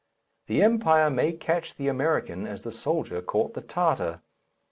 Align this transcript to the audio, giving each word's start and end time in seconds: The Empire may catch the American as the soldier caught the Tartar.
The 0.47 0.63
Empire 0.63 1.11
may 1.11 1.31
catch 1.33 1.75
the 1.75 1.87
American 1.87 2.47
as 2.47 2.63
the 2.63 2.71
soldier 2.71 3.21
caught 3.21 3.53
the 3.53 3.61
Tartar. 3.61 4.23